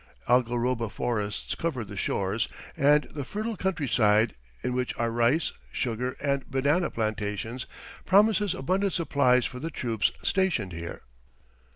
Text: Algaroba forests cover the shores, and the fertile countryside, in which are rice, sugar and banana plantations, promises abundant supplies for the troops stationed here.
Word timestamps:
Algaroba 0.27 0.89
forests 0.89 1.53
cover 1.53 1.85
the 1.85 1.95
shores, 1.95 2.47
and 2.75 3.03
the 3.11 3.23
fertile 3.23 3.55
countryside, 3.55 4.33
in 4.63 4.73
which 4.73 4.97
are 4.97 5.11
rice, 5.11 5.51
sugar 5.71 6.15
and 6.19 6.43
banana 6.49 6.89
plantations, 6.89 7.67
promises 8.03 8.55
abundant 8.55 8.93
supplies 8.93 9.45
for 9.45 9.59
the 9.59 9.69
troops 9.69 10.11
stationed 10.23 10.73
here. 10.73 11.01